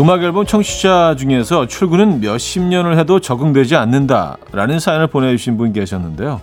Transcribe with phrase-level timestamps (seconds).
[0.00, 6.40] 음악 앨범 청취자 중에서 출근은 몇십 년을 해도 적응되지 않는다라는 사연을 보내주신 분 계셨는데요.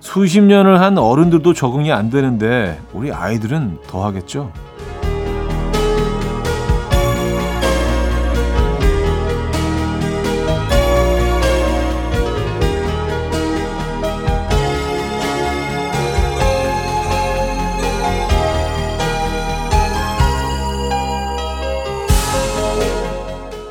[0.00, 4.50] 수십 년을 한 어른들도 적응이 안 되는데 우리 아이들은 더 하겠죠.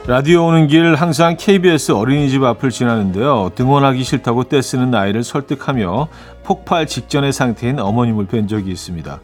[0.08, 3.52] 라디오 오는 길 항상 KBS 어린이집 앞을 지나는데요.
[3.56, 6.10] 등원하기 싫다고 떼쓰는 아이를 설득하며
[6.44, 9.20] 폭발 직전의 상태인 어머님을 뵌 적이 있습니다.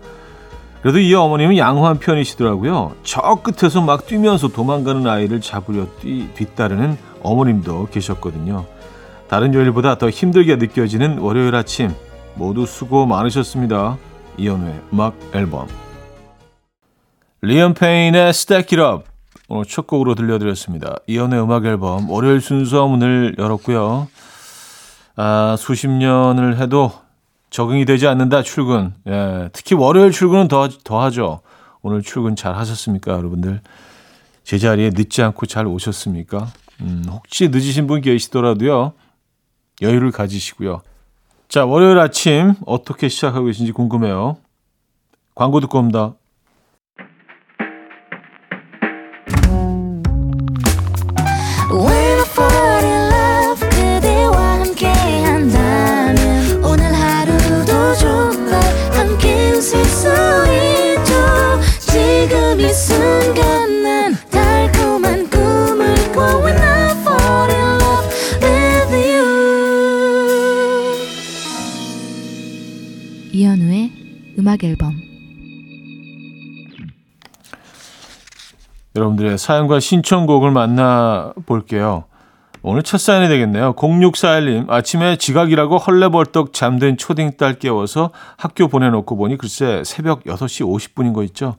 [0.81, 2.95] 그래도 이 어머님은 양호한 편이시더라고요.
[3.04, 8.66] 저 끝에서 막 뛰면서 도망가는 아이를 잡으려 뛰, 뒤따르는 어머님도 계셨거든요.
[9.29, 11.93] 다른 요일보다 더 힘들게 느껴지는 월요일 아침
[12.34, 13.99] 모두 수고 많으셨습니다.
[14.38, 15.68] 이연우의 음악 앨범
[17.41, 18.76] 리언 페인의 Stack
[19.54, 20.96] 오늘 첫 곡으로 들려드렸습니다.
[21.07, 24.07] 이연의 음악 앨범 월요일 순서 문을 열었고요.
[25.18, 26.94] 아, 수십 년을 해도
[27.49, 28.94] 적응이 되지 않는다 출근.
[29.07, 31.41] 예, 특히 월요일 출근은 더 더하죠.
[31.82, 33.60] 오늘 출근 잘 하셨습니까, 여러분들?
[34.46, 36.48] 제자리에 늦지 않고 잘 오셨습니까?
[36.79, 38.94] 음, 혹시 늦으신 분 계시더라도요.
[39.82, 40.82] 여유를 가지시고요.
[41.49, 44.38] 자, 월요일 아침 어떻게 시작하고 계신지 궁금해요.
[45.35, 46.13] 광고 듣고 옵니다.
[74.51, 75.00] 음악 앨범
[78.95, 82.03] 여러분들의 사연과 신청곡을 만나 볼게요.
[82.61, 83.73] 오늘 첫 사연이 되겠네요.
[83.75, 91.13] 0641님, 아침에 지각이라고 헐레벌떡 잠든 초딩 딸 깨워서 학교 보내놓고 보니 글쎄 새벽 6시 50분인
[91.13, 91.56] 거 있죠.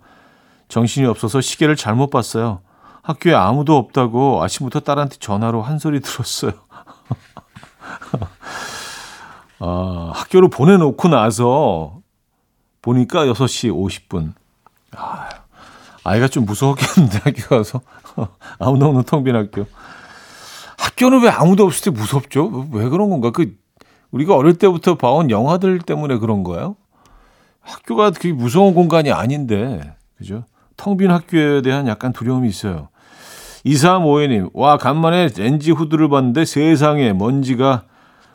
[0.68, 2.60] 정신이 없어서 시계를 잘못 봤어요.
[3.02, 6.52] 학교에 아무도 없다고 아침부터 딸한테 전화로 한 소리 들었어요.
[9.60, 12.01] 아, 학교로 보내놓고 나서
[12.82, 14.32] 보니까 6시 50분.
[14.96, 15.28] 아,
[16.04, 17.80] 아이가 좀 무서웠겠는데, 학교 가서.
[18.58, 19.66] 아무도 없는 텅빈 학교.
[20.76, 22.68] 학교는 왜 아무도 없을 때 무섭죠?
[22.72, 23.30] 왜 그런 건가?
[23.30, 23.56] 그,
[24.10, 26.76] 우리가 어릴 때부터 봐온 영화들 때문에 그런 거예요?
[27.60, 30.44] 학교가 그게 무서운 공간이 아닌데, 그죠?
[30.76, 32.88] 텅 빈 학교에 대한 약간 두려움이 있어요.
[33.64, 37.84] 2352님, 와, 간만에 렌지 후드를 봤는데 세상에 먼지가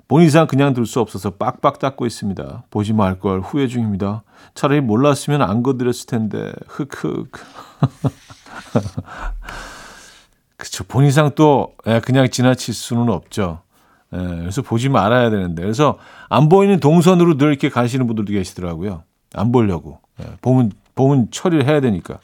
[0.08, 2.64] 본 이상 그냥 둘 수 없어서 빡빡 닦고 있습니다.
[2.70, 4.24] 보지 말 걸 후회 중입니다.
[4.56, 6.54] 차라리 몰랐으면 안 건드렸을 텐데.
[6.68, 7.32] 흑흑.
[10.56, 10.84] 그쵸.
[10.86, 13.60] 본 이상 또 예, 그냥 지나칠 수는 없죠.
[14.14, 15.62] 예, 그래서 보지 말아야 되는데.
[15.62, 15.98] 그래서
[16.30, 19.04] 안 보이는 동선으로 늘 이렇게 가시는 분들도 계시더라고요.
[19.34, 20.00] 안 보려고.
[20.22, 22.20] 예, 보면, 보면 처리를 해야 되니까.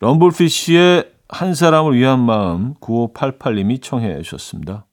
[0.00, 4.84] 럼블피쉬의 한 사람을 위한 마음 9588님이 청해 주셨습니다.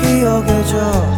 [0.00, 1.17] 이현우의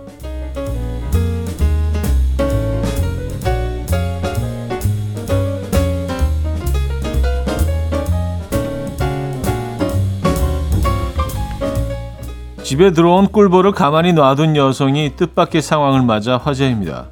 [12.71, 17.07] 집에 들어온 꿀벌을 가만히 놔둔 여성이 뜻밖의 상황을 맞아 화제입니다.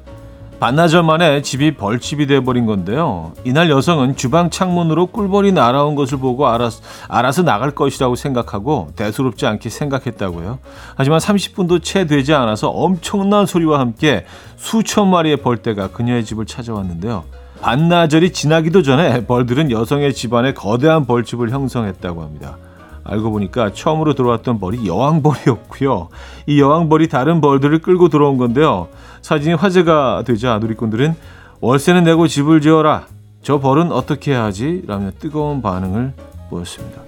[0.58, 3.34] 반나절 만에 집이 벌집이 돼버린 건데요.
[3.44, 9.68] 이날 여성은 주방 창문으로 꿀벌이 날아온 것을 보고 알아서, 알아서 나갈 것이라고 생각하고 대수롭지 않게
[9.68, 10.60] 생각했다고요.
[10.94, 14.24] 하지만 30분도 채 되지 않아서 엄청난 소리와 함께
[14.56, 17.24] 수천 마리의 벌떼가 그녀의 집을 찾아왔는데요.
[17.60, 22.56] 반나절이 지나기도 전에 벌들은 여성의 집안에 거대한 벌집을 형성했다고 합니다.
[23.04, 26.08] 알고 보니까 처음으로 들어왔던 벌이 여왕벌이었고요.
[26.46, 28.88] 이 여왕벌이 다른 벌들을 끌고 들어온 건데요.
[29.22, 31.14] 사진이 화제가 되자 누리꾼들은
[31.60, 33.06] 월세는 내고 집을 지어라.
[33.42, 34.82] 저 벌은 어떻게 해야 하지?
[34.86, 36.12] 라며 뜨거운 반응을
[36.50, 37.00] 보였습니다.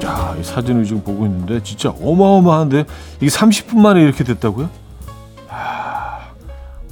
[0.00, 2.84] 자, 이 사진을 지금 보고 있는데 진짜 어마어마한데
[3.20, 4.83] 이게 30분 만에 이렇게 됐다고요?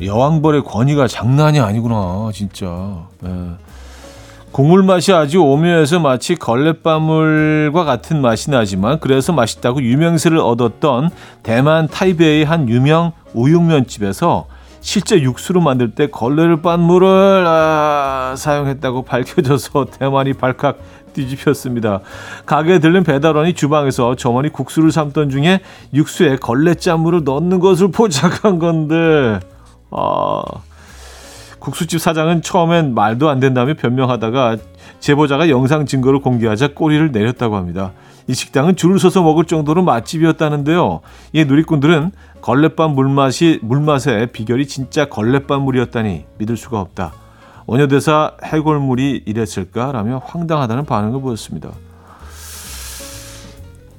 [0.02, 3.06] 하, 여왕벌의 권위가 장난이 아니구나, 진짜.
[3.20, 3.30] 네.
[4.52, 11.08] 국물 맛이 아주 오묘해서 마치 걸레바물과 같은 맛이 나지만 그래서 맛있다고 유명세를 얻었던
[11.42, 14.46] 대만 타이베이의 한 유명 우육면집에서
[14.82, 20.78] 실제 육수로 만들 때 걸레를 빤 물을 아, 사용했다고 밝혀져서 대만이 발칵
[21.14, 22.00] 뒤집혔습니다.
[22.44, 25.60] 가게에 들른 배달원이 주방에서 점원이 국수를 삶던 중에
[25.94, 29.40] 육수에 걸레 짠물을 넣는 것을 포착한 건데
[29.92, 30.42] 아...
[31.58, 34.56] 국수집 사장은 처음엔 말도 안 된다며 변명하다가
[34.98, 37.92] 제보자가 영상 증거를 공개하자 꼬리를 내렸다고 합니다.
[38.26, 41.00] 이 식당은 줄을 서서 먹을 정도로 맛집이었다는데요.
[41.32, 42.10] 이 누리꾼들은
[42.40, 47.12] 걸레밥 물맛이 물맛의 비결이 진짜 걸레밥 물이었다니 믿을 수가 없다.
[47.66, 51.70] 원효대사 해골물이 이랬을까라며 황당하다는 반응을 보였습니다.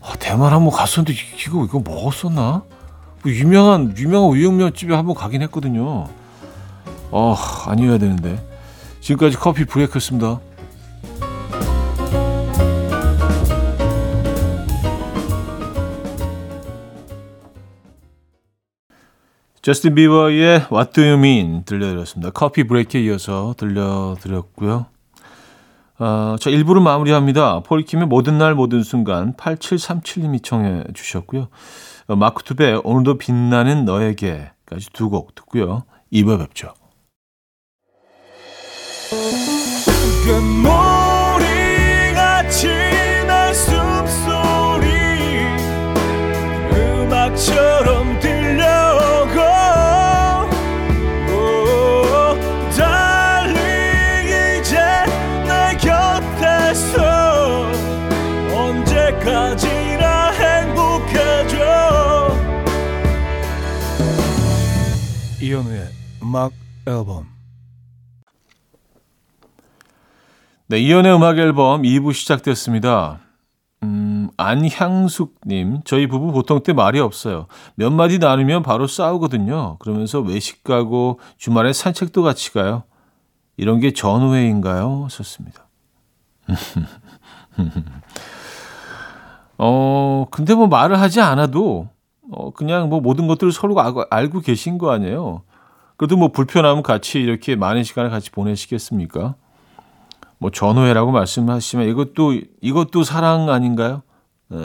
[0.02, 2.64] 아, 대만 한번 갔었는데 이거 이거 먹었었나?
[3.24, 6.08] 뭐 유명한 유명한 우육면 집에 한번 가긴 했거든요.
[7.12, 7.36] 어,
[7.68, 8.46] 아니어야 되는데.
[9.00, 10.40] 지금까지 커피 브레이크였습니다.
[19.62, 22.32] 저스틴 비버의 What Do You Mean 들려드렸습니다.
[22.32, 24.88] 커피 브레이크에 이어서 들려드렸고요.
[26.00, 27.62] 어, 자, 1부를 마무리합니다.
[27.62, 31.48] 폴킴의 모든 날 모든 순간 8737님이 청해 주셨고요.
[32.08, 35.84] 어, 마크 투베 오늘도 빛나는 너에게까지 두 곡 듣고요.
[36.12, 36.74] 2부에 뵙죠.
[40.26, 40.64] 금
[66.34, 66.52] 음악
[66.88, 67.28] 앨범
[70.66, 73.20] 네, 이연의 음악 앨범 2부 시작됐습니다.
[73.84, 77.46] 음, 안향숙님, 저희 부부 보통 때 말이 없어요.
[77.76, 79.78] 몇 마디 나누면 바로 싸우거든요.
[79.78, 82.82] 그러면서 외식 가고 주말에 산책도 같이 가요.
[83.56, 85.10] 이런 게 전우회인가요?
[85.12, 85.68] 썼습니다.
[89.60, 91.90] 어, 근데 뭐 말을 하지 않아도,
[92.32, 93.76] 어, 그냥 뭐 모든 것들을 서로
[94.10, 95.44] 알고, 계신 거 아니에요?
[95.98, 99.36] 그래도 뭐 불편하면 같이 이렇게 많은 시간을 같이 보내시겠습니까?
[100.38, 104.02] 뭐 전후회라고 말씀하시면 이것도 이것도 사랑 아닌가요?
[104.50, 104.60] 네.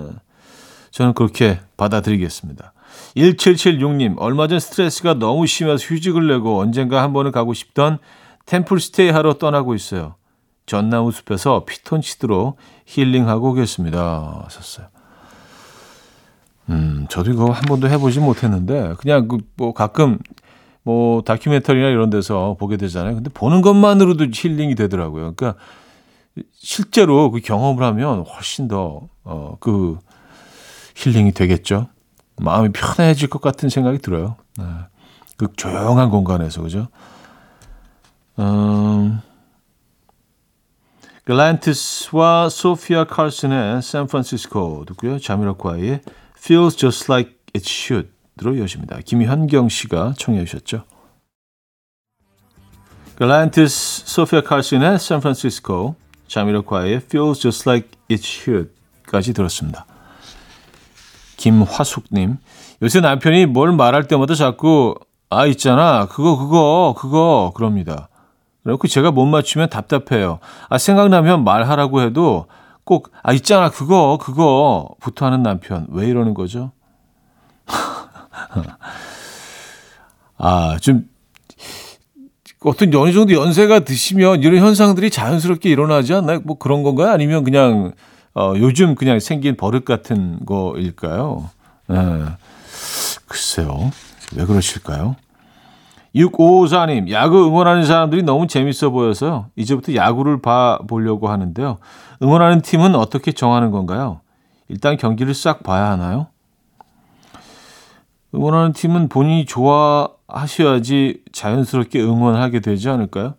[0.91, 2.73] 저는 그렇게 받아들이겠습니다.
[3.17, 7.99] 1776님, 얼마 전 스트레스가 너무 심해서 휴직을 내고 언젠가 한 번은 가고 싶던
[8.47, 10.17] 템플스테이 하러 떠나고 있어요.
[10.67, 14.43] 전나무 숲에서 피톤치드로 힐링하고 오겠습니다.
[14.45, 14.87] 하셨어요.
[16.71, 20.19] 음, 저도 이거 한 번도 해보지 못했는데, 그냥 그 뭐 가끔
[20.83, 23.15] 뭐 다큐멘터리나 이런 데서 보게 되잖아요.
[23.17, 25.35] 근데 보는 것만으로도 힐링이 되더라고요.
[25.35, 25.61] 그러니까
[26.55, 29.99] 실제로 그 경험을 하면 훨씬 더 어 그
[30.97, 31.89] 힐링이 되겠죠.
[32.37, 34.37] 마음이 편해질 것 같은 생각이 들어요.
[34.57, 34.65] 네.
[35.37, 36.89] 그 조용한 공간에서 그죠?
[38.39, 39.21] 음,
[41.25, 45.19] 글란티스와 소피아 칼슨의 샌프란시스코 듣고요.
[45.19, 46.01] 자미로콰이의
[46.39, 49.01] Feels Just Like It Should 들어 이어집니다.
[49.05, 50.85] 김현경 씨가 청해 주셨죠.
[53.17, 55.97] 글란티스 소피아 칼슨의 샌프란시스코
[56.29, 59.85] 자미로콰이의 Feels Just Like It Should까지 들었습니다.
[61.37, 62.39] 김화숙님
[62.83, 64.95] 요새 남편이 뭘 말할 때마다 자꾸
[65.31, 68.09] 아 있잖아 그거 그거 그거 그럽니다.
[68.63, 70.39] 그래고 제가 못 맞추면 답답해요.
[70.69, 72.47] 아 생각나면 말하라고 해도
[72.85, 76.73] 꼭 아 있잖아 그거 그거부터 하는 남편 왜 이러는 거죠?
[80.39, 81.09] 아, 좀,
[82.61, 86.41] 어떤 어느 정도 연세가 드시면 이런 현상들이 자연스럽게 일어나지 않나요?
[86.45, 87.11] 뭐 그런 건가요?
[87.11, 87.93] 아니면 그냥,
[88.35, 91.51] 어, 요즘 그냥 생긴 버릇 같은 거일까요?
[91.91, 91.95] 예.
[93.27, 93.91] 글쎄요.
[94.37, 95.17] 왜 그러실까요?
[96.15, 99.47] 6554님, 야구 응원하는 사람들이 너무 재밌어 보여서요.
[99.57, 101.79] 이제부터 야구를 봐 보려고 하는데요.
[102.23, 104.21] 응원하는 팀은 어떻게 정하는 건가요?
[104.69, 106.29] 일단 경기를 싹 봐야 하나요?
[108.35, 113.35] 응원하는 팀은 본인이 좋아하셔야지 자연스럽게 응원하게 되지 않을까요?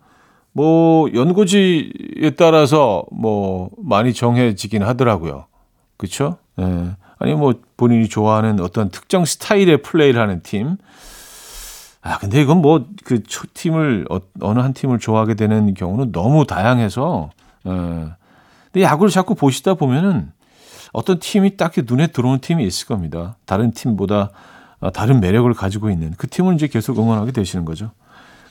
[0.51, 5.45] 뭐 연고지에 따라서 뭐 많이 정해지긴 하더라고요.
[5.97, 6.37] 그렇죠?
[6.59, 6.95] 예.
[7.19, 10.77] 아니 뭐 본인이 좋아하는 어떤 특정 스타일의 플레이를 하는 팀.
[12.01, 13.23] 아 근데 이건 뭐 그
[13.55, 17.31] 팀을 어, 어느 한 팀을 좋아하게 되는 경우는 너무 다양해서.
[17.65, 17.71] 예.
[17.71, 20.31] 근데 야구를 자꾸 보시다 보면은
[20.93, 23.37] 어떤 팀이 딱히 눈에 들어오는 팀이 있을 겁니다.
[23.47, 24.29] 다른 팀보다 어,
[24.93, 27.91] 다른 매력을 가지고 있는 그 팀을 이제 계속 응원하게 되시는 거죠.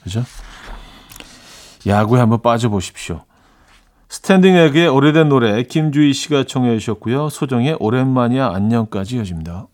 [0.02, 0.22] 그죠?
[1.86, 3.22] 야구에 한번 빠져보십시오.
[4.10, 7.28] 스탠딩 에그의 오래된 노래 김주희 씨가 청해 주셨고요.
[7.28, 9.68] 소정의 오랜만이야 안녕까지 이어집니다.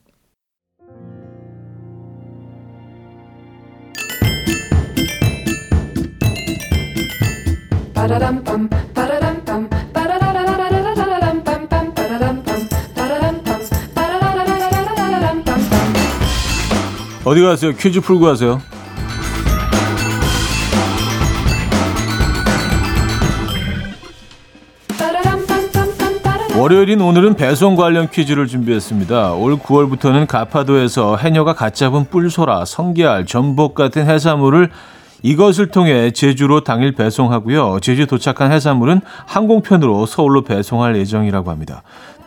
[17.24, 17.72] 어디 가세요?
[17.72, 18.60] 퀴즈 풀고 가세요.
[26.56, 29.34] 월요일인 오늘은 배송 관련 퀴즈를 준비했습니다.
[29.34, 34.70] 올 9월부터는 가파도에서 해녀가 갓 잡은 뿔소라, 성게알, 전복 같은 해산물을
[35.22, 37.80] 이것을 통해 제주로 당일 배송하고요.
[37.80, 41.82] 제주 도착한 해산물은 항공편으로 서울로 배송할 예정이라고 합니다.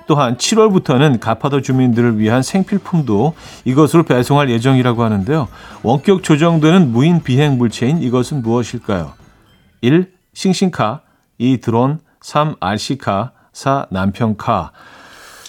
[0.07, 3.35] 또한 7월부터는 가파도 주민들을 위한 생필품도
[3.65, 5.47] 이것으로 배송할 예정이라고 하는데요.
[5.83, 9.13] 원격 조정되는 무인 비행 물체인 이것은 무엇일까요?
[9.81, 10.11] 1.
[10.33, 11.01] 싱싱카
[11.37, 11.57] 2.
[11.57, 12.55] 드론 3.
[12.59, 13.87] RC카 4.
[13.89, 14.71] 남편카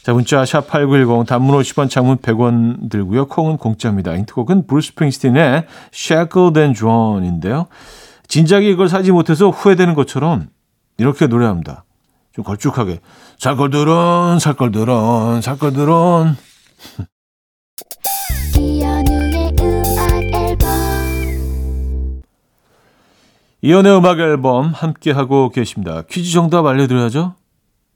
[0.03, 3.27] 자, 문자 샵8910 단문 50원 장문 100원 들고요.
[3.27, 4.15] 콩은 공짜입니다.
[4.15, 7.67] 인트곡은 브루스 스프링스틴의 Shackled and Drawn인데요.
[8.27, 10.49] 진작에 이걸 사지 못해서 후회되는 것처럼
[10.97, 11.85] 이렇게 노래합니다.
[12.39, 13.01] 좀 걸쭉하게
[18.57, 20.69] 이현우의 음악 앨범
[23.61, 26.03] 이연의 음악 앨범 함께 하고 계십니다.
[26.09, 27.35] 퀴즈 정답 알려드려야죠.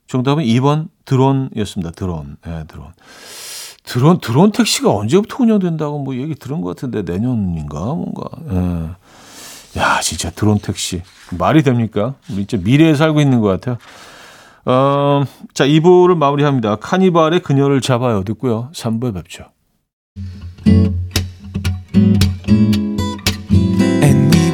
[0.07, 1.91] 정답은 2번 드론이었습니다.
[1.91, 2.35] 드론.
[2.45, 2.87] 네, 드론.
[3.85, 8.23] 드론 드론 택시가 언제부터 운영된다고 뭐 얘기 들은 것 같은데 내년인가 뭔가.
[8.51, 9.79] 예.
[9.79, 12.15] 야 진짜 드론 택시 말이 됩니까?
[12.29, 13.77] 우리 진짜 미래에 살고 있는 것 같아요.
[14.65, 16.77] 어, 자 2부를 마무리합니다.
[16.77, 18.69] 카니발의 그녀를 잡아요 듣고요.
[18.73, 19.45] 3부에 뵙죠.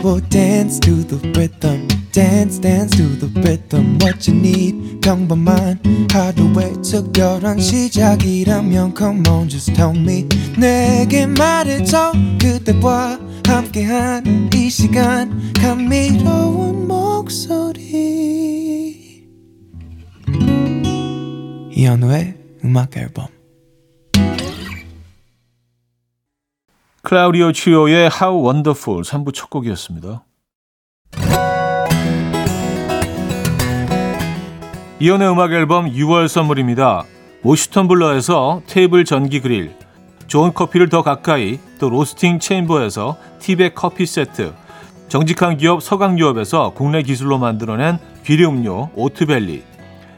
[0.02, 1.88] Will dance to the rhythm.
[2.14, 4.00] Dance, dance to the rhythm.
[4.02, 5.80] What you need, 평범한
[6.12, 10.26] 하루의 특별한 시작이라면 Come on, just tell me.
[10.58, 12.14] 내게 말해줘.
[12.42, 15.54] 그대와 함께한 이 시간.
[15.62, 17.90] 감미로운 목소리.
[21.80, 22.34] 이현우의
[22.66, 23.28] 음악 앨범.
[27.04, 30.26] 클라우디오 치오의 How Wonderful 3부 첫 곡이었습니다.
[35.00, 37.06] 이현우의 음악 앨범 6월 선물입니다.
[37.44, 39.74] 모슈 텀블러에서 테이블 전기 그릴,
[40.28, 44.54] 좋은 커피를 더 가까이, 또 로스팅 챔버에서 티백 커피 세트,
[45.08, 49.64] 정직한 기업 서강유업에서 국내 기술로 만들어낸 귀리음료 오트벨리,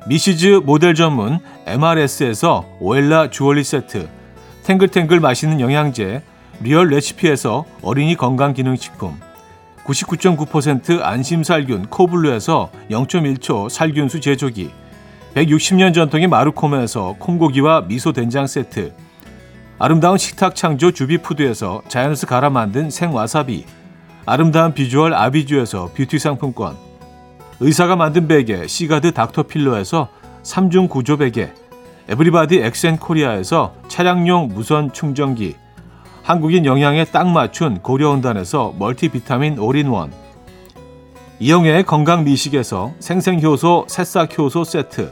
[0.08, 4.10] 미시즈 모델 전문 MRS에서 오엘라 주얼리 세트,
[4.64, 6.24] 탱글탱글 맛있는 영양제,
[6.62, 9.20] 리얼 레시피에서 어린이 건강기능식품,
[9.86, 14.72] 99.9% 안심살균 코블루에서 0.1초 살균수 제조기
[15.36, 18.94] 160년 전통의 마루코메에서 콩고기와 미소된장 세트
[19.80, 23.66] 아름다운 식탁 창조 주비푸드에서 자연에서 갈아 만든 생와사비
[24.26, 26.91] 아름다운 비주얼 아비주에서 뷰티 상품권
[27.64, 30.10] 의사가 만든 베개 시가드 닥터필러에서
[30.42, 31.54] 3중 구조 베개
[32.10, 35.56] 에브리바디 엑센코리아에서 차량용 무선 충전기
[36.24, 40.12] 한국인 영양에 딱 맞춘 고려은단에서 멀티비타민 올인원
[41.40, 45.12] 이영애의 건강 미식에서 생생효소 새싹효소 세트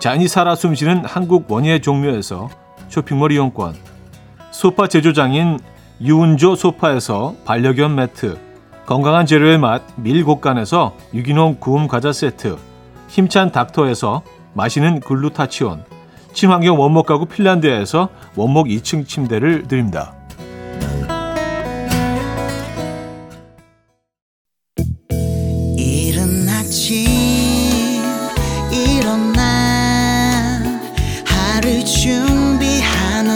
[0.00, 2.50] 자연이 살아 숨쉬는 한국 원예 종묘에서
[2.88, 3.76] 쇼핑몰 이용권
[4.50, 5.60] 소파 제조장인
[6.00, 8.51] 유운조 소파에서 반려견 매트
[8.92, 12.58] 건강한 재료의 맛 밀곡간에서 유기농 구움 과자 세트
[13.08, 14.20] 힘찬 닥터에서
[14.52, 15.82] 마시는 글루타치온
[16.34, 20.14] 친환경 원목 가구 핀란드에서 원목 2층 침대를 드립니다.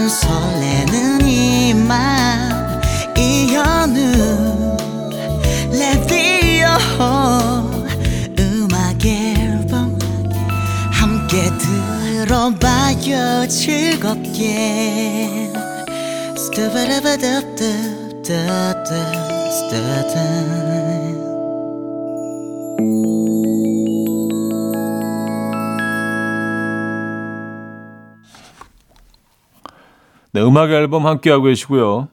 [0.09, 2.16] 설레는 이맘
[12.47, 15.51] 들어봐요 즐겁게
[16.55, 19.27] 따바라바답답답답답답
[30.33, 32.09] 네, 음악 앨범 함께하고 계시고요.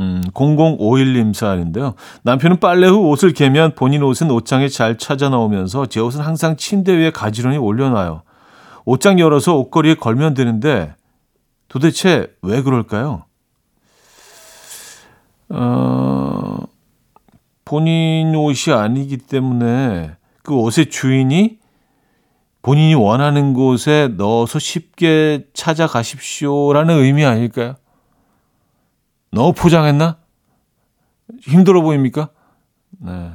[0.00, 1.94] 음, 0051님 사연인데요.
[2.22, 6.96] 남편은 빨래 후 옷을 개면 본인 옷은 옷장에 잘 찾아 넣으면서 제 옷은 항상 침대
[6.96, 8.22] 위에 가지런히 올려놔요.
[8.84, 10.94] 옷장 열어서 옷걸이에 걸면 되는데
[11.68, 13.24] 도대체 왜 그럴까요?
[15.48, 16.58] 어,
[17.64, 21.58] 본인 옷이 아니기 때문에 그 옷의 주인이
[22.62, 27.74] 본인이 원하는 곳에 넣어서 쉽게 찾아가십시오라는 의미 아닐까요?
[29.30, 30.18] 너무 포장했나?
[31.40, 32.28] 힘들어 보입니까?
[32.98, 33.32] 네.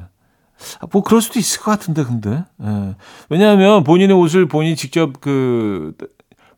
[0.80, 2.94] 아, 뭐 그럴 수도 있을 것 같은데 근데 네.
[3.28, 5.94] 왜냐하면 본인의 옷을 본인이 직접 그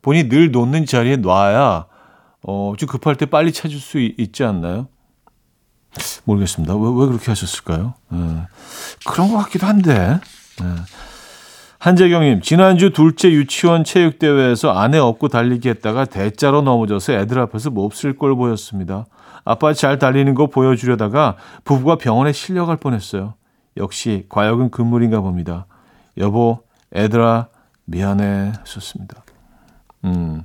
[0.01, 1.85] 본인이 늘 놓는 자리에 놔야
[2.43, 4.87] 어, 좀 급할 때 빨리 찾을 수 있, 지 않나요?
[6.23, 6.75] 모르겠습니다.
[6.75, 7.93] 왜, 왜 그렇게 하셨을까요?
[8.09, 8.17] 네.
[9.05, 10.19] 그런 것 같기도 한데.
[10.59, 10.65] 네.
[11.79, 18.35] 한재경님, 지난주 둘째 유치원 체육대회에서 아내 업고 달리기 했다가 대자로 넘어져서 애들 앞에서 몹쓸 꼴
[18.35, 19.05] 보였습니다.
[19.43, 23.33] 아빠 잘 달리는 거 보여주려다가 부부가 병원에 실려갈 뻔했어요.
[23.77, 25.65] 역시 과역은 금물인가 봅니다.
[26.17, 26.59] 여보,
[26.93, 27.47] 애들아,
[27.85, 28.53] 미안해.
[28.59, 29.23] 하셨습니다.
[30.05, 30.43] 음.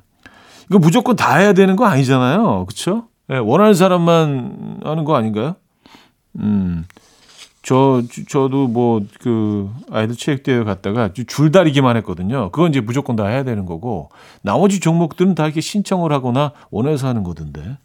[0.68, 2.66] 이거 무조건 다 해야 되는 거 아니잖아요.
[2.66, 3.08] 그쵸?
[3.28, 5.56] 네, 원하는 사람만 하는 거 아닌가요?
[6.38, 6.84] 음.
[7.62, 12.50] 저, 저도 뭐, 그, 아이들 체육대회 갔다가 줄다리기만 했거든요.
[12.52, 14.10] 그건 이제 무조건 다 해야 되는 거고,
[14.42, 17.78] 나머지 종목들은 다 이렇게 신청을 하거나 원해서 하는 거던데.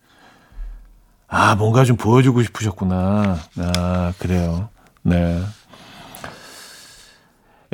[1.28, 3.38] 아, 뭔가 좀 보여주고 싶으셨구나.
[3.58, 4.70] 아, 그래요.
[5.04, 5.42] 네.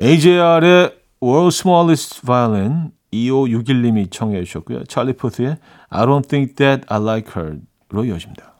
[0.01, 4.83] AJR의 World Smallest Violin 2561님이 청해 주셨고요.
[4.85, 5.57] 찰리 포트의
[5.89, 8.53] I don't think that I like her로 이어집니다.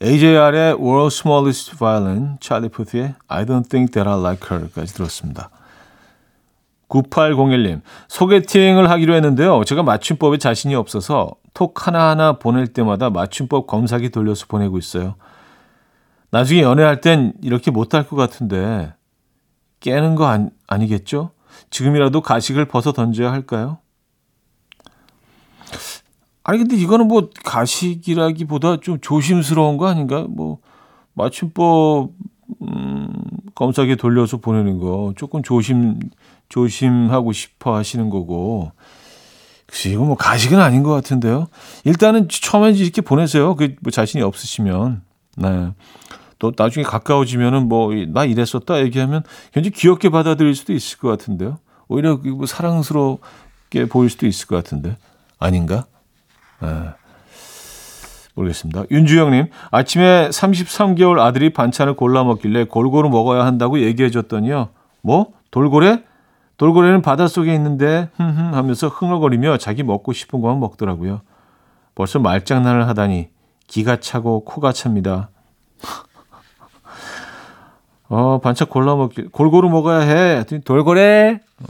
[0.00, 5.50] AJR의 World Smallest Violin, 찰리 푸트의 I don't think that I like her까지 들었습니다.
[6.88, 9.64] 9801님, 소개팅을 하기로 했는데요.
[9.64, 15.16] 제가 맞춤법에 자신이 없어서 톡 하나하나 보낼 때마다 맞춤법 검사기 돌려서 보내고 있어요.
[16.30, 18.92] 나중에 연애할 땐 이렇게 못할 것 같은데
[19.80, 21.30] 깨는 거 아니, 아니겠죠?
[21.70, 23.78] 지금이라도 가식을 벗어 던져야 할까요?
[26.44, 30.24] 아니 근데 이거는 뭐 가식이라기보다 좀 조심스러운 거 아닌가?
[30.28, 30.58] 뭐
[31.14, 32.10] 맞춤법
[32.62, 33.12] 음,
[33.54, 35.98] 검사기에 돌려서 보내는 거 조금 조심
[36.48, 38.72] 조심하고 싶어 하시는 거고.
[39.66, 41.48] 글쎄 이거 뭐 가식은 아닌 것 같은데요.
[41.84, 43.54] 일단은 처음에 이렇게 보내세요.
[43.54, 45.02] 그 뭐 자신이 없으시면.
[45.36, 45.72] 네.
[46.38, 49.22] 또 나중에 가까워지면은 뭐 나 이랬었다 얘기하면
[49.52, 51.58] 굉장히 귀엽게 받아들일 수도 있을 것 같은데요.
[51.88, 54.96] 오히려 뭐 사랑스럽게 보일 수도 있을 것 같은데
[55.38, 55.86] 아닌가?
[56.60, 56.68] 네.
[58.34, 58.84] 모르겠습니다.
[58.90, 64.68] 윤주영님, 아침에 33개월 아들이 반찬을 골라 먹길래 골고루 먹어야 한다고 얘기해 줬더니요.
[65.02, 65.32] 뭐?
[65.50, 66.04] 돌고래?
[66.56, 71.20] 돌고래는 바닷속에 있는데, 흠흠 하면서 흥얼거리며 자기 먹고 싶은 것만 먹더라고요.
[71.94, 73.28] 벌써 말장난을 하다니,
[73.66, 75.30] 기가 차고 코가 찹니다.
[78.08, 80.44] 어, 반찬 골라 먹길, 골고루 먹어야 해.
[80.64, 81.40] 돌고래?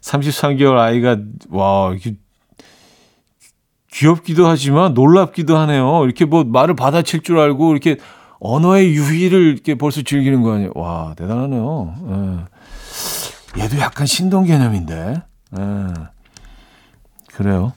[0.00, 1.16] 33개월 아이가
[1.50, 2.14] 와 이렇게
[3.92, 6.04] 귀엽기도 하지만 놀랍기도 하네요.
[6.04, 7.98] 이렇게 뭐 말을 받아칠 줄 알고 이렇게
[8.40, 10.72] 언어의 유희를 이렇게 벌써 즐기는 거 아니에요.
[10.74, 11.94] 와 대단하네요.
[13.56, 13.62] 예.
[13.62, 15.22] 얘도 약간 신동 개념인데.
[15.58, 15.62] 예.
[17.34, 17.72] 그래요.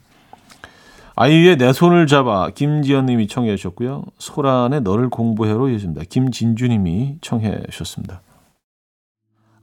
[1.19, 4.03] 아이유의 내 손을 잡아 김지연님이 청해 주셨고요.
[4.19, 6.03] 소란의 너를 공부해로 이어집니다.
[6.07, 8.21] 김진주님이 청해 주셨습니다.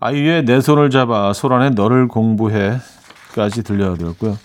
[0.01, 4.37] 아이유의 내 손을 잡아 소란의 너를 공부해까지 들려드렸고요.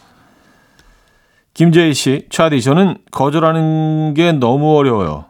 [1.56, 5.26] 김재희 씨, 차디 저는 거절하는 게 너무 어려워요.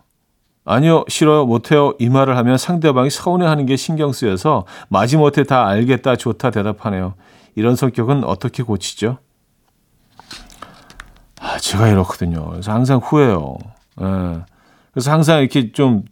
[0.65, 6.51] 아니요, 싫어요, 못해요 이 말을 하면 상대방이 서운해하는 게 신경 쓰여서 마지못해 다 알겠다, 좋다
[6.51, 7.13] 대답하네요.
[7.55, 9.19] 이런 성격은 어떻게 고치죠?
[11.49, 12.49] 아, 제가 이렇거든요.
[12.49, 13.57] 그래서 항상 후회요.
[14.01, 14.41] 예.
[14.93, 16.03] 그래서 항상 이렇게 좀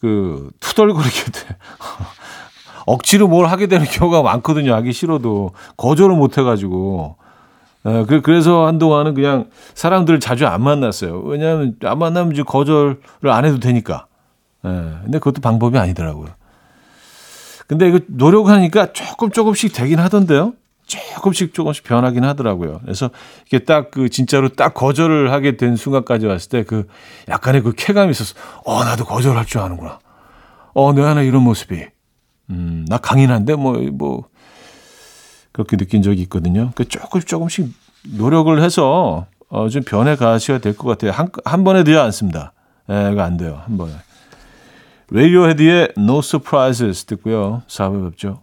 [0.00, 1.56] 그 투덜거리게 돼.
[2.86, 4.74] 억지로 뭘 하게 되는 경우가 많거든요.
[4.74, 7.16] 하기 싫어도 거절을 못 해가지고.
[7.86, 11.20] 에, 그, 그래서 한동안은 그냥 사람들을 자주 안 만났어요.
[11.22, 14.06] 왜냐하면 안 만나면 이제 거절을 안 해도 되니까.
[14.64, 16.28] 에, 근데 그것도 방법이 아니더라고요.
[17.66, 20.52] 근데 이거 노력하니까 조금 조금씩 되긴 하던데요.
[20.86, 22.80] 조금씩 조금씩 변하긴 하더라고요.
[22.82, 23.10] 그래서
[23.46, 26.86] 이게 딱 그 진짜로 딱 거절을 하게 된 순간까지 왔을 때 그
[27.28, 28.34] 약간의 그 쾌감이 있었어.
[28.64, 29.98] 어, 나도 거절할 줄 아는구나.
[30.74, 31.86] 어, 내 안에 이런 모습이.
[32.50, 34.24] 음, 나 강인한데 뭐, 뭐,
[35.52, 36.70] 그렇게 느낀 적이 있거든요.
[36.74, 37.72] 그 조금 조금씩
[38.16, 41.10] 노력을 해서 어, 좀 변해 가셔야 될 것 같아요.
[41.12, 42.52] 한, 한 번에 되지 않습니다.
[42.90, 43.62] 예, 이거 안 돼요.
[43.64, 43.92] 한 번에.
[45.10, 47.62] 레이디오 헤드의 No Surprises 듣고요.
[47.68, 48.42] 4부 뵙죠.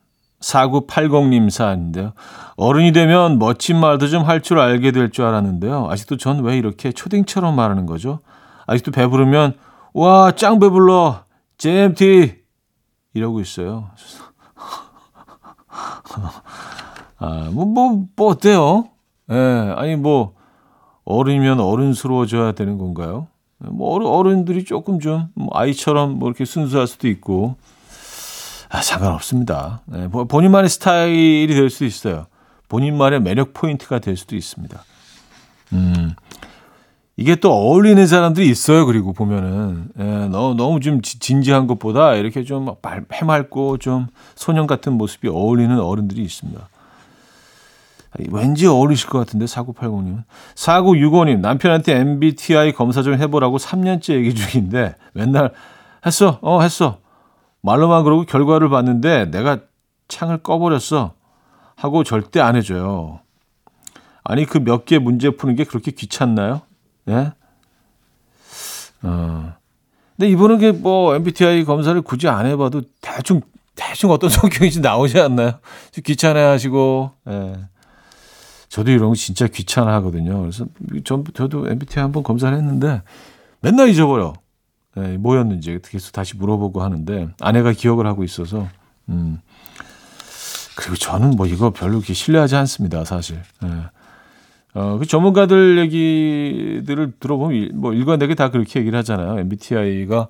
[0.41, 2.13] 4980님 사연인데요.
[2.57, 5.87] 어른이 되면 멋진 말도 좀 할 줄 알게 될 줄 알았는데요.
[5.89, 8.19] 아직도 전 왜 이렇게 초딩처럼 말하는 거죠?
[8.67, 9.53] 아직도 배부르면
[9.93, 11.23] 와, 짱 배불러.
[11.57, 12.41] JMT
[13.13, 13.89] 이러고 있어요.
[17.19, 18.85] 아, 뭐, 뭐, 뭐 어때요?
[19.31, 20.33] 예, 아니 뭐
[21.05, 23.27] 어른이면 어른스러워져야 되는 건가요?
[23.59, 27.55] 뭐 어른, 어른들이 조금 좀뭐 아이처럼 뭐 이렇게 순수할 수도 있고
[28.71, 29.81] 아, 상관없습니다.
[29.85, 32.27] 네, 보- 본인만의 스타일이 될 수도 있어요.
[32.69, 34.81] 본인만의 매력 포인트가 될 수도 있습니다.
[35.73, 36.13] 음,
[37.17, 38.85] 이게 또 어울리는 사람들이 있어요.
[38.85, 42.69] 그리고 보면은 예, 너무 너무 좀 지- 진지한 것보다 이렇게 좀
[43.11, 46.67] 해맑고 좀 소년 같은 모습이 어울리는 어른들이 있습니다.
[48.29, 50.23] 왠지 어울리실 것 같은데 4980님.
[50.55, 55.51] 4965님 남편한테 MBTI 검사 좀 해보라고 3년째 얘기 중인데 맨날
[56.05, 56.97] 했어, 어 했어.
[57.61, 59.59] 말로만 그러고 결과를 봤는데 내가
[60.07, 61.13] 창을 꺼버렸어
[61.75, 63.19] 하고 절대 안 해줘요.
[64.23, 66.61] 아니 그 몇 개 문제 푸는 게 그렇게 귀찮나요?
[67.09, 67.31] 예?
[69.03, 69.53] 어.
[70.15, 73.41] 근데 이분은 게뭐 MBTI 검사를 굳이 안 해봐도 대충
[73.75, 75.53] 대충 어떤 성격인지 나오지 않나요?
[75.91, 77.11] 좀 귀찮아하시고.
[77.29, 77.53] 예.
[78.69, 80.39] 저도 이런 거 진짜 귀찮아하거든요.
[80.41, 80.65] 그래서
[81.03, 83.01] 전 저도 MBTI 한번 검사를 했는데
[83.61, 84.33] 맨날 잊어버려.
[84.97, 88.67] 예, 뭐였는지 계속 다시 물어보고 하는데 아내가 기억을 하고 있어서
[89.09, 89.39] 음.
[90.75, 93.41] 그리고 저는 뭐 이거 별로 이렇게 신뢰하지 않습니다, 사실.
[93.63, 93.67] 예.
[94.73, 99.37] 어, 그 전문가들 얘기들을 들어보면 일- 뭐 일관되게 다 그렇게 얘기를 하잖아요.
[99.39, 100.27] MBTI가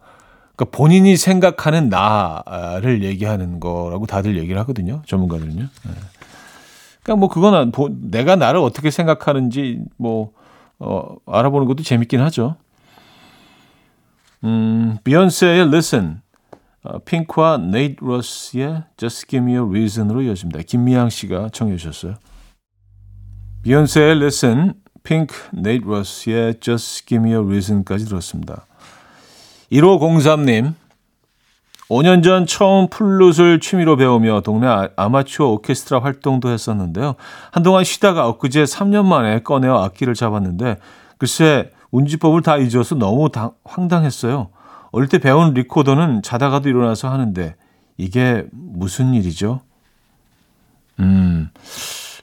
[0.55, 5.01] 그러니까 본인이 생각하는 나를 얘기하는 거라고 다들 얘기를 하거든요.
[5.05, 5.61] 전문가들은요.
[5.61, 5.89] 예.
[7.03, 7.29] 그러니까 뭐
[7.71, 10.31] 보- 내가 나를 어떻게 생각하는지 뭐
[10.79, 12.55] 어, 알아보는 것도 재밌긴 하죠.
[14.43, 16.21] 음, 비욘세의 Listen,
[16.83, 20.61] 어, 핑크와 네이트 루스의 Just Give Me a Reason으로 이어집니다.
[20.65, 22.15] 김미양 씨가 청해 주셨어요.
[23.63, 24.73] 비욘세의 Listen,
[25.03, 28.65] 핑크, 네이트 루스의 Just Give Me a Reason까지 들었습니다.
[29.71, 30.73] 1503님,
[31.89, 37.15] 5년 전 처음 플룻을 취미로 배우며 동네 아- 아마추어 오케스트라 활동도 했었는데요.
[37.51, 40.77] 한동안 쉬다가 엊그제 3년 만에 꺼내어 악기를 잡았는데
[41.17, 44.49] 글쎄 운지법을 다 잊어서 너무 당- 황당했어요.
[44.91, 47.55] 어릴 때 배운 리코더는 자다가도 일어나서 하는데
[47.97, 49.61] 이게 무슨 일이죠?
[50.99, 51.49] 음,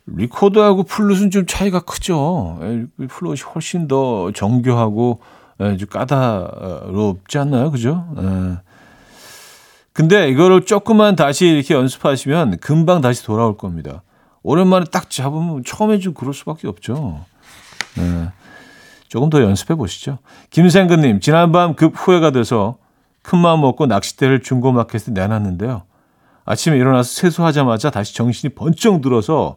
[0.06, 2.58] 리코더하고 플룻은 좀 차이가 크죠.
[2.62, 5.20] 에, 플룻이 훨씬 더 정교하고
[5.60, 7.70] 에, 좀 까다롭지 않나요?
[7.70, 8.06] 그죠?
[8.18, 8.56] 에.
[9.92, 14.02] 근데 이거를 조금만 다시 이렇게 연습하시면 금방 다시 돌아올 겁니다.
[14.44, 17.24] 오랜만에 딱 잡으면 처음에 좀 그럴 수밖에 없죠.
[17.96, 18.28] 네.
[19.08, 20.18] 조금 더 연습해 보시죠.
[20.50, 22.78] 김생근님, 지난밤 급 후회가 돼서
[23.22, 25.82] 큰 마음 먹고 낚싯대를 중고마켓에 내놨는데요.
[26.44, 29.56] 아침에 일어나서 세수하자마자 다시 정신이 번쩍 들어서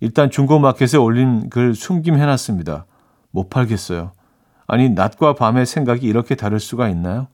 [0.00, 2.86] 일단 중고마켓에 올린 글 숨김해놨습니다.
[3.30, 4.12] 못 팔겠어요.
[4.66, 7.28] 아니, 낮과 밤의 생각이 이렇게 다를 수가 있나요?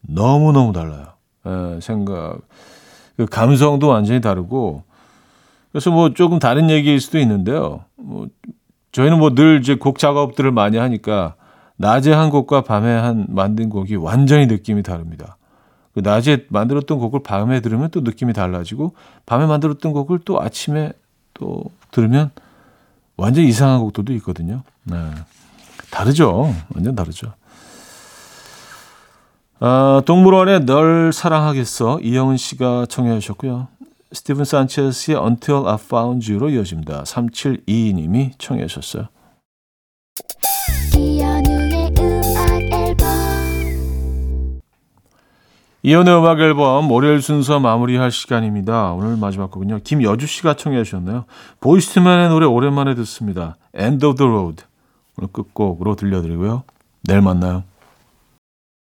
[0.00, 1.06] 너무너무 달라요.
[1.46, 2.38] 예, 생각,
[3.16, 4.84] 그 감성도 완전히 다르고,
[5.70, 7.84] 그래서 뭐 조금 다른 얘기일 수도 있는데요.
[7.96, 8.28] 뭐,
[8.92, 11.34] 저희는 뭐 늘 이제 곡 작업들을 많이 하니까,
[11.76, 15.36] 낮에 한 곡과 밤에 한 만든 곡이 완전히 느낌이 다릅니다.
[15.94, 18.94] 그 낮에 만들었던 곡을 밤에 들으면 또 느낌이 달라지고,
[19.26, 20.92] 밤에 만들었던 곡을 또 아침에
[21.34, 22.30] 또 들으면
[23.16, 24.62] 완전 이상한 곡들도 있거든요.
[24.84, 24.96] 네.
[25.90, 26.54] 다르죠.
[26.74, 27.32] 완전 다르죠.
[29.60, 33.68] 아, 동물원의 널 사랑하겠어 이영은 씨가 청해 주셨고요.
[34.12, 37.02] 스티븐 산체스의 Until I Found You로 이어집니다.
[37.04, 39.08] 3722님이 청해 주셨어요.
[40.96, 43.08] 이현우의 음악 앨범
[45.82, 48.92] 이연의 음악 앨범 월요일 순서 마무리할 시간입니다.
[48.92, 49.80] 오늘 마지막 곡은요.
[49.82, 51.24] 김여주 씨가 청해 주셨네요.
[51.60, 53.56] 보이스트맨의 노래 오랜만에 듣습니다.
[53.76, 54.64] End of the Road.
[55.16, 56.62] 오늘 끝곡으로 들려드리고요.
[57.04, 57.64] 내일 만나요.